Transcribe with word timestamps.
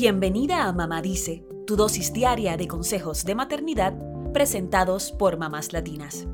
Bienvenida 0.00 0.68
a 0.68 0.72
Mamá 0.72 1.02
Dice, 1.02 1.44
tu 1.66 1.74
dosis 1.74 2.12
diaria 2.12 2.56
de 2.56 2.68
consejos 2.68 3.24
de 3.24 3.34
maternidad 3.34 3.98
presentados 4.32 5.10
por 5.10 5.38
mamás 5.38 5.72
latinas. 5.72 6.28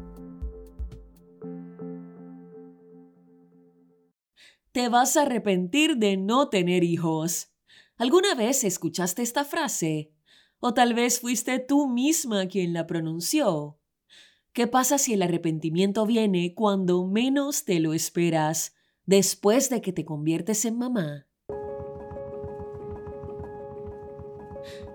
Te 4.73 4.91
vas 4.91 5.17
a 5.17 5.23
arrepentir 5.23 5.97
de 5.97 6.19
no 6.19 6.51
tener 6.51 6.85
hijos. 6.85 7.55
¿Alguna 7.97 8.35
vez 8.35 8.65
escuchaste 8.65 9.23
esta 9.23 9.47
frase? 9.47 10.13
O 10.61 10.75
tal 10.75 10.93
vez 10.93 11.21
fuiste 11.21 11.59
tú 11.59 11.89
misma 11.89 12.49
quien 12.49 12.75
la 12.75 12.87
pronunció. 12.87 13.79
¿Qué 14.53 14.67
pasa 14.67 14.99
si 14.99 15.15
el 15.15 15.23
arrepentimiento 15.23 16.05
viene 16.05 16.53
cuando 16.53 17.07
menos 17.07 17.65
te 17.65 17.81
lo 17.81 17.95
esperas, 17.95 18.75
después 19.07 19.71
de 19.71 19.81
que 19.81 19.95
te 19.95 20.05
conviertes 20.05 20.67
en 20.67 20.77
mamá? 20.77 21.29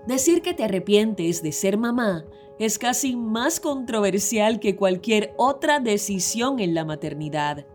Decir 0.10 0.42
que 0.42 0.56
te 0.56 0.64
arrepientes 0.64 1.44
de 1.44 1.52
ser 1.52 1.78
mamá 1.78 2.26
es 2.58 2.80
casi 2.80 3.16
más 3.16 3.60
controversial 3.60 4.60
que 4.60 4.76
cualquier 4.76 5.36
otra 5.38 5.80
decisión 5.80 6.60
en 6.60 6.74
la 6.74 6.84
maternidad. 6.84 7.68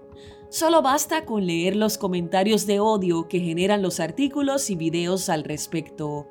Solo 0.48 0.82
basta 0.82 1.26
con 1.26 1.46
leer 1.46 1.76
los 1.76 1.96
comentarios 1.96 2.66
de 2.66 2.80
odio 2.80 3.28
que 3.28 3.38
generan 3.38 3.82
los 3.82 4.00
artículos 4.00 4.68
y 4.68 4.74
videos 4.74 5.28
al 5.28 5.44
respecto. 5.44 6.26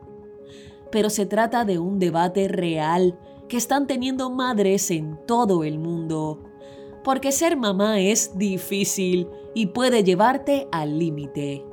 Pero 0.91 1.09
se 1.09 1.25
trata 1.25 1.63
de 1.63 1.79
un 1.79 1.99
debate 1.99 2.49
real 2.49 3.17
que 3.47 3.55
están 3.55 3.87
teniendo 3.87 4.29
madres 4.29 4.91
en 4.91 5.17
todo 5.25 5.63
el 5.63 5.79
mundo. 5.79 6.43
Porque 7.05 7.31
ser 7.31 7.55
mamá 7.55 8.01
es 8.01 8.37
difícil 8.37 9.29
y 9.55 9.67
puede 9.67 10.03
llevarte 10.03 10.67
al 10.73 10.99
límite. 10.99 11.63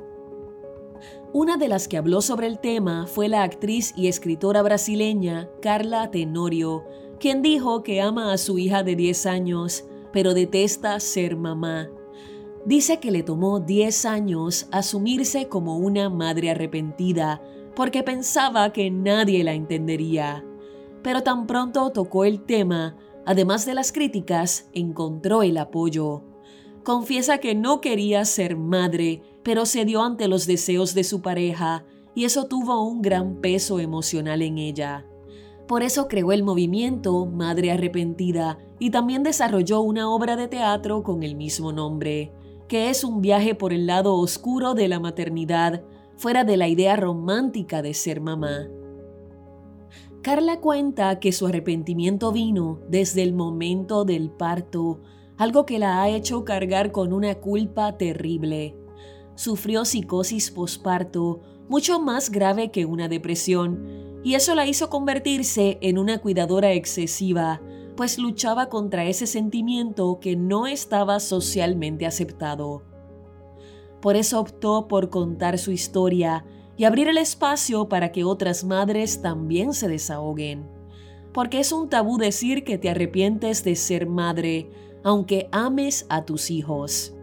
Una 1.33 1.55
de 1.55 1.69
las 1.69 1.87
que 1.87 1.95
habló 1.95 2.19
sobre 2.19 2.47
el 2.47 2.59
tema 2.59 3.07
fue 3.07 3.29
la 3.29 3.43
actriz 3.43 3.93
y 3.95 4.07
escritora 4.07 4.61
brasileña 4.63 5.49
Carla 5.61 6.11
Tenorio, 6.11 6.83
quien 7.21 7.41
dijo 7.41 7.83
que 7.83 8.01
ama 8.01 8.33
a 8.33 8.37
su 8.37 8.59
hija 8.59 8.83
de 8.83 8.97
10 8.97 9.25
años, 9.27 9.85
pero 10.11 10.33
detesta 10.33 10.99
ser 10.99 11.37
mamá. 11.37 11.89
Dice 12.65 12.99
que 12.99 13.11
le 13.11 13.23
tomó 13.23 13.61
10 13.61 14.05
años 14.05 14.67
asumirse 14.73 15.47
como 15.47 15.77
una 15.77 16.09
madre 16.09 16.49
arrepentida, 16.49 17.41
porque 17.77 18.03
pensaba 18.03 18.73
que 18.73 18.91
nadie 18.91 19.45
la 19.45 19.53
entendería. 19.53 20.45
Pero 21.01 21.23
tan 21.23 21.47
pronto 21.47 21.91
tocó 21.91 22.25
el 22.25 22.41
tema, 22.43 22.97
además 23.25 23.65
de 23.65 23.73
las 23.73 23.93
críticas, 23.93 24.69
encontró 24.73 25.43
el 25.43 25.57
apoyo. 25.57 26.23
Confiesa 26.83 27.37
que 27.37 27.55
no 27.55 27.79
quería 27.79 28.25
ser 28.25 28.57
madre, 28.57 29.21
pero 29.43 29.65
cedió 29.65 30.03
ante 30.03 30.27
los 30.27 30.45
deseos 30.45 30.93
de 30.93 31.03
su 31.03 31.21
pareja 31.21 31.85
y 32.13 32.25
eso 32.25 32.45
tuvo 32.45 32.83
un 32.83 33.01
gran 33.01 33.35
peso 33.35 33.79
emocional 33.79 34.41
en 34.41 34.57
ella. 34.57 35.05
Por 35.67 35.83
eso 35.83 36.07
creó 36.07 36.31
el 36.31 36.43
movimiento 36.43 37.25
Madre 37.25 37.71
Arrepentida 37.71 38.57
y 38.79 38.89
también 38.89 39.23
desarrolló 39.23 39.81
una 39.81 40.09
obra 40.09 40.35
de 40.35 40.47
teatro 40.47 41.03
con 41.03 41.23
el 41.23 41.35
mismo 41.35 41.71
nombre, 41.71 42.33
que 42.67 42.89
es 42.89 43.03
un 43.03 43.21
viaje 43.21 43.55
por 43.55 43.71
el 43.71 43.87
lado 43.87 44.15
oscuro 44.17 44.73
de 44.73 44.87
la 44.87 44.99
maternidad, 44.99 45.83
fuera 46.17 46.43
de 46.43 46.57
la 46.57 46.67
idea 46.67 46.95
romántica 46.95 47.81
de 47.81 47.93
ser 47.93 48.21
mamá. 48.21 48.67
Carla 50.21 50.59
cuenta 50.59 51.19
que 51.19 51.31
su 51.31 51.47
arrepentimiento 51.47 52.31
vino 52.31 52.79
desde 52.89 53.23
el 53.23 53.33
momento 53.33 54.03
del 54.05 54.29
parto, 54.29 54.99
algo 55.37 55.65
que 55.65 55.79
la 55.79 56.01
ha 56.01 56.09
hecho 56.09 56.43
cargar 56.43 56.91
con 56.91 57.13
una 57.13 57.35
culpa 57.35 57.97
terrible 57.97 58.75
sufrió 59.41 59.85
psicosis 59.85 60.51
posparto, 60.51 61.39
mucho 61.67 61.99
más 61.99 62.29
grave 62.29 62.69
que 62.69 62.85
una 62.85 63.07
depresión, 63.07 64.19
y 64.23 64.35
eso 64.35 64.53
la 64.53 64.67
hizo 64.67 64.91
convertirse 64.91 65.79
en 65.81 65.97
una 65.97 66.19
cuidadora 66.19 66.73
excesiva, 66.73 67.59
pues 67.97 68.19
luchaba 68.19 68.69
contra 68.69 69.05
ese 69.05 69.25
sentimiento 69.25 70.19
que 70.19 70.35
no 70.35 70.67
estaba 70.67 71.19
socialmente 71.19 72.05
aceptado. 72.05 72.83
Por 73.99 74.15
eso 74.15 74.39
optó 74.39 74.87
por 74.87 75.09
contar 75.09 75.57
su 75.57 75.71
historia 75.71 76.45
y 76.77 76.83
abrir 76.83 77.07
el 77.07 77.17
espacio 77.17 77.89
para 77.89 78.11
que 78.11 78.23
otras 78.23 78.63
madres 78.63 79.23
también 79.23 79.73
se 79.73 79.87
desahoguen. 79.87 80.69
Porque 81.33 81.59
es 81.59 81.71
un 81.71 81.89
tabú 81.89 82.19
decir 82.19 82.63
que 82.63 82.77
te 82.77 82.91
arrepientes 82.91 83.63
de 83.63 83.75
ser 83.75 84.05
madre, 84.05 84.69
aunque 85.03 85.49
ames 85.51 86.05
a 86.09 86.25
tus 86.25 86.51
hijos. 86.51 87.15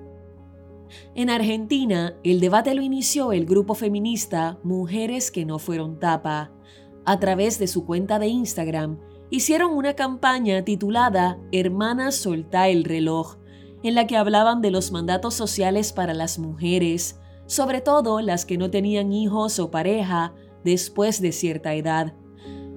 En 1.15 1.31
Argentina, 1.31 2.15
el 2.25 2.41
debate 2.41 2.75
lo 2.75 2.82
inició 2.82 3.32
el 3.32 3.47
grupo 3.47 3.75
feminista 3.75 4.59
Mujeres 4.62 5.31
que 5.31 5.44
no 5.44 5.59
fueron 5.59 5.99
tapa. 5.99 6.53
A 7.04 7.19
través 7.19 7.59
de 7.59 7.66
su 7.66 7.84
cuenta 7.84 8.19
de 8.19 8.28
Instagram, 8.28 8.99
hicieron 9.31 9.72
una 9.72 9.94
campaña 9.94 10.65
titulada 10.65 11.38
Hermanas 11.53 12.16
soltá 12.16 12.69
el 12.69 12.84
reloj, 12.84 13.37
en 13.82 13.94
la 13.94 14.06
que 14.06 14.16
hablaban 14.16 14.60
de 14.60 14.71
los 14.71 14.93
mandatos 14.93 15.34
sociales 15.34 15.93
para 15.93 16.15
las 16.15 16.38
mujeres, 16.38 17.20
sobre 17.47 17.81
todo 17.81 18.20
las 18.20 18.44
que 18.44 18.59
no 18.59 18.70
tenían 18.70 19.12
hijos 19.12 19.59
o 19.59 19.70
pareja 19.70 20.34
después 20.65 21.20
de 21.20 21.32
cierta 21.32 21.75
edad. 21.75 22.15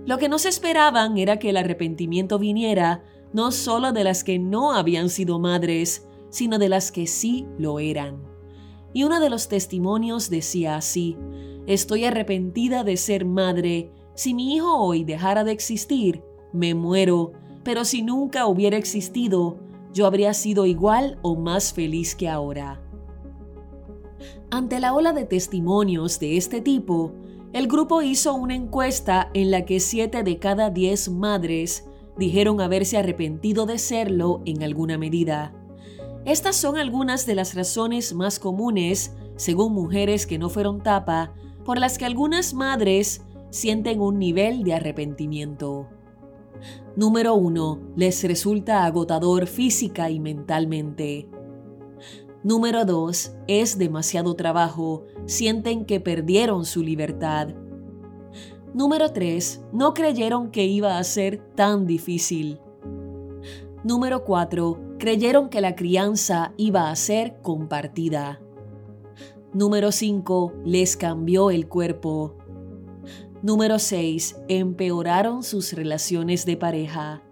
Lo 0.06 0.18
que 0.18 0.30
no 0.30 0.40
se 0.40 0.50
esperaban 0.50 1.18
era 1.18 1.38
que 1.38 1.50
el 1.50 1.58
arrepentimiento 1.58 2.40
viniera 2.40 3.04
no 3.34 3.52
solo 3.52 3.92
de 3.92 4.04
las 4.04 4.24
que 4.24 4.40
no 4.40 4.74
habían 4.74 5.10
sido 5.10 5.40
madres, 5.40 6.08
sino 6.32 6.58
de 6.58 6.70
las 6.70 6.92
que 6.92 7.06
sí 7.06 7.46
lo 7.60 7.80
eran. 7.80 8.24
Y 8.94 9.04
uno 9.04 9.20
de 9.20 9.30
los 9.30 9.48
testimonios 9.48 10.30
decía 10.30 10.76
así, 10.76 11.16
Estoy 11.68 12.06
arrepentida 12.06 12.84
de 12.84 12.98
ser 12.98 13.24
madre. 13.24 13.92
Si 14.16 14.34
mi 14.34 14.56
hijo 14.56 14.78
hoy 14.78 15.04
dejara 15.04 15.44
de 15.44 15.52
existir, 15.52 16.24
me 16.52 16.74
muero, 16.74 17.34
pero 17.64 17.86
si 17.86 18.02
nunca 18.02 18.48
hubiera 18.48 18.78
existido, 18.78 19.60
yo 19.94 20.08
habría 20.08 20.34
sido 20.34 20.66
igual 20.66 21.20
o 21.22 21.36
más 21.36 21.74
feliz 21.74 22.16
que 22.16 22.28
ahora. 22.28 22.82
Ante 24.50 24.80
la 24.80 24.94
ola 24.94 25.14
de 25.14 25.26
testimonios 25.26 26.20
de 26.20 26.38
este 26.38 26.62
tipo, 26.62 27.14
el 27.54 27.68
grupo 27.68 28.02
hizo 28.02 28.34
una 28.34 28.56
encuesta 28.56 29.30
en 29.34 29.52
la 29.52 29.66
que 29.66 29.80
7 29.80 30.24
de 30.24 30.40
cada 30.40 30.70
10 30.70 31.10
madres 31.10 31.86
dijeron 32.18 32.60
haberse 32.60 32.98
arrepentido 32.98 33.66
de 33.66 33.78
serlo 33.78 34.42
en 34.46 34.64
alguna 34.64 34.98
medida. 34.98 35.54
Estas 36.26 36.56
son 36.56 36.78
algunas 36.78 37.26
de 37.26 37.34
las 37.34 37.56
razones 37.56 38.14
más 38.14 38.38
comunes, 38.38 39.16
según 39.38 39.74
mujeres 39.74 40.28
que 40.28 40.38
no 40.38 40.50
fueron 40.50 40.82
tapa, 40.82 41.34
por 41.66 41.80
las 41.80 41.98
que 41.98 42.06
algunas 42.06 42.54
madres 42.54 43.24
sienten 43.50 44.00
un 44.00 44.20
nivel 44.20 44.64
de 44.64 44.76
arrepentimiento. 44.76 45.90
Número 46.96 47.34
1. 47.34 47.94
Les 47.96 48.24
resulta 48.24 48.86
agotador 48.86 49.48
física 49.48 50.12
y 50.12 50.20
mentalmente. 50.20 51.28
Número 52.44 52.86
2. 52.86 53.38
Es 53.48 53.80
demasiado 53.80 54.36
trabajo, 54.36 55.06
sienten 55.26 55.86
que 55.86 56.00
perdieron 56.00 56.66
su 56.66 56.84
libertad. 56.84 57.50
Número 58.76 59.12
3. 59.12 59.66
No 59.74 59.96
creyeron 59.96 60.52
que 60.52 60.66
iba 60.66 61.00
a 61.00 61.04
ser 61.04 61.40
tan 61.56 61.88
difícil. 61.88 62.60
Número 63.84 64.24
4 64.24 64.91
creyeron 65.02 65.50
que 65.50 65.62
la 65.62 65.76
crianza 65.76 66.54
iba 66.58 66.92
a 66.92 66.96
ser 66.96 67.42
compartida. 67.42 68.40
Número 69.52 69.92
5. 69.92 70.54
Les 70.64 70.96
cambió 70.96 71.50
el 71.50 71.68
cuerpo. 71.68 72.38
Número 73.42 73.80
6. 73.80 74.44
Empeoraron 74.48 75.42
sus 75.42 75.74
relaciones 75.74 76.46
de 76.46 76.56
pareja. 76.56 77.24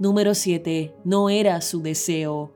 Número 0.00 0.34
7. 0.34 0.96
No 1.04 1.30
era 1.30 1.60
su 1.60 1.80
deseo. 1.80 2.52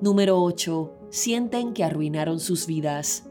Número 0.00 0.40
8. 0.40 0.92
Sienten 1.10 1.72
que 1.72 1.82
arruinaron 1.82 2.38
sus 2.38 2.68
vidas. 2.68 3.28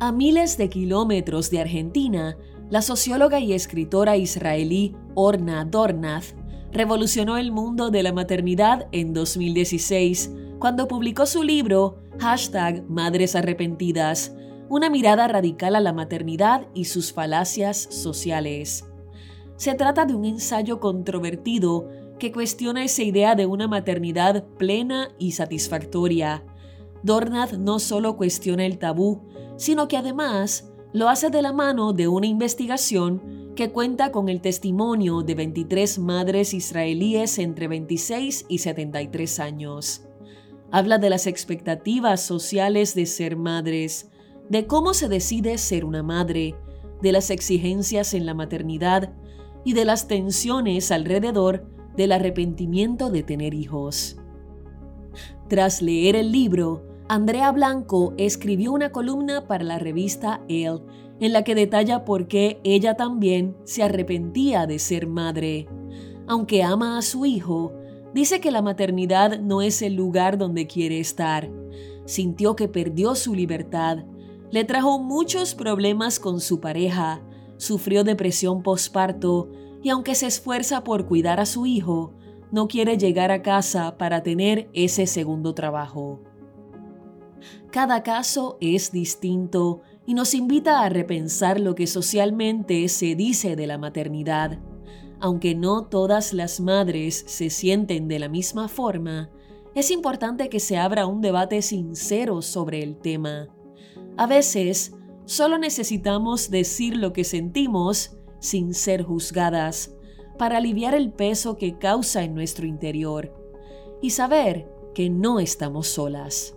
A 0.00 0.12
miles 0.12 0.56
de 0.56 0.70
kilómetros 0.70 1.50
de 1.50 1.60
Argentina, 1.60 2.38
la 2.70 2.80
socióloga 2.80 3.38
y 3.38 3.52
escritora 3.52 4.16
israelí 4.16 4.96
Orna 5.14 5.66
Dornath 5.66 6.41
revolucionó 6.72 7.36
el 7.36 7.52
mundo 7.52 7.90
de 7.90 8.02
la 8.02 8.12
maternidad 8.12 8.88
en 8.92 9.12
2016, 9.12 10.32
cuando 10.58 10.88
publicó 10.88 11.26
su 11.26 11.42
libro 11.42 11.98
Hashtag 12.18 12.88
Madres 12.88 13.36
Arrepentidas, 13.36 14.34
una 14.68 14.88
mirada 14.88 15.28
radical 15.28 15.76
a 15.76 15.80
la 15.80 15.92
maternidad 15.92 16.66
y 16.72 16.86
sus 16.86 17.12
falacias 17.12 17.76
sociales. 17.76 18.86
Se 19.56 19.74
trata 19.74 20.06
de 20.06 20.14
un 20.14 20.24
ensayo 20.24 20.80
controvertido 20.80 21.90
que 22.18 22.32
cuestiona 22.32 22.84
esa 22.84 23.02
idea 23.02 23.34
de 23.34 23.44
una 23.44 23.68
maternidad 23.68 24.44
plena 24.56 25.10
y 25.18 25.32
satisfactoria. 25.32 26.42
Dornath 27.02 27.52
no 27.54 27.80
solo 27.80 28.16
cuestiona 28.16 28.64
el 28.64 28.78
tabú, 28.78 29.28
sino 29.56 29.88
que 29.88 29.98
además 29.98 30.71
lo 30.92 31.08
hace 31.08 31.30
de 31.30 31.42
la 31.42 31.52
mano 31.52 31.92
de 31.92 32.08
una 32.08 32.26
investigación 32.26 33.52
que 33.56 33.70
cuenta 33.70 34.12
con 34.12 34.28
el 34.28 34.40
testimonio 34.40 35.22
de 35.22 35.34
23 35.34 35.98
madres 35.98 36.52
israelíes 36.52 37.38
entre 37.38 37.68
26 37.68 38.46
y 38.48 38.58
73 38.58 39.40
años. 39.40 40.02
Habla 40.70 40.98
de 40.98 41.10
las 41.10 41.26
expectativas 41.26 42.22
sociales 42.22 42.94
de 42.94 43.06
ser 43.06 43.36
madres, 43.36 44.10
de 44.48 44.66
cómo 44.66 44.94
se 44.94 45.08
decide 45.08 45.58
ser 45.58 45.84
una 45.84 46.02
madre, 46.02 46.54
de 47.00 47.12
las 47.12 47.30
exigencias 47.30 48.14
en 48.14 48.26
la 48.26 48.34
maternidad 48.34 49.12
y 49.64 49.72
de 49.72 49.84
las 49.84 50.08
tensiones 50.08 50.90
alrededor 50.90 51.66
del 51.96 52.12
arrepentimiento 52.12 53.10
de 53.10 53.22
tener 53.22 53.54
hijos. 53.54 54.16
Tras 55.48 55.82
leer 55.82 56.16
el 56.16 56.32
libro, 56.32 56.91
Andrea 57.12 57.52
Blanco 57.52 58.14
escribió 58.16 58.72
una 58.72 58.90
columna 58.90 59.46
para 59.46 59.64
la 59.64 59.78
revista 59.78 60.40
Elle 60.48 60.80
en 61.20 61.34
la 61.34 61.44
que 61.44 61.54
detalla 61.54 62.06
por 62.06 62.26
qué 62.26 62.58
ella 62.64 62.94
también 62.94 63.54
se 63.64 63.82
arrepentía 63.82 64.66
de 64.66 64.78
ser 64.78 65.06
madre. 65.06 65.68
Aunque 66.26 66.62
ama 66.62 66.96
a 66.96 67.02
su 67.02 67.26
hijo, 67.26 67.74
dice 68.14 68.40
que 68.40 68.50
la 68.50 68.62
maternidad 68.62 69.38
no 69.38 69.60
es 69.60 69.82
el 69.82 69.92
lugar 69.92 70.38
donde 70.38 70.66
quiere 70.66 71.00
estar. 71.00 71.50
Sintió 72.06 72.56
que 72.56 72.66
perdió 72.66 73.14
su 73.14 73.34
libertad, 73.34 74.06
le 74.50 74.64
trajo 74.64 74.98
muchos 74.98 75.54
problemas 75.54 76.18
con 76.18 76.40
su 76.40 76.60
pareja, 76.60 77.20
sufrió 77.58 78.04
depresión 78.04 78.62
postparto 78.62 79.50
y 79.82 79.90
aunque 79.90 80.14
se 80.14 80.28
esfuerza 80.28 80.82
por 80.82 81.04
cuidar 81.04 81.40
a 81.40 81.44
su 81.44 81.66
hijo, 81.66 82.14
no 82.50 82.68
quiere 82.68 82.96
llegar 82.96 83.30
a 83.30 83.42
casa 83.42 83.98
para 83.98 84.22
tener 84.22 84.70
ese 84.72 85.06
segundo 85.06 85.52
trabajo. 85.52 86.31
Cada 87.70 88.02
caso 88.02 88.58
es 88.60 88.92
distinto 88.92 89.82
y 90.06 90.14
nos 90.14 90.34
invita 90.34 90.82
a 90.82 90.88
repensar 90.88 91.60
lo 91.60 91.74
que 91.74 91.86
socialmente 91.86 92.88
se 92.88 93.14
dice 93.14 93.56
de 93.56 93.66
la 93.66 93.78
maternidad. 93.78 94.58
Aunque 95.20 95.54
no 95.54 95.84
todas 95.86 96.32
las 96.32 96.60
madres 96.60 97.24
se 97.26 97.50
sienten 97.50 98.08
de 98.08 98.18
la 98.18 98.28
misma 98.28 98.68
forma, 98.68 99.30
es 99.74 99.90
importante 99.90 100.48
que 100.48 100.60
se 100.60 100.76
abra 100.76 101.06
un 101.06 101.20
debate 101.20 101.62
sincero 101.62 102.42
sobre 102.42 102.82
el 102.82 102.96
tema. 102.96 103.48
A 104.16 104.26
veces, 104.26 104.94
solo 105.24 105.58
necesitamos 105.58 106.50
decir 106.50 106.96
lo 106.96 107.12
que 107.12 107.24
sentimos 107.24 108.18
sin 108.40 108.74
ser 108.74 109.04
juzgadas, 109.04 109.94
para 110.36 110.56
aliviar 110.56 110.94
el 110.94 111.12
peso 111.12 111.56
que 111.56 111.78
causa 111.78 112.24
en 112.24 112.34
nuestro 112.34 112.66
interior 112.66 113.32
y 114.00 114.10
saber 114.10 114.68
que 114.94 115.08
no 115.08 115.38
estamos 115.38 115.86
solas. 115.86 116.56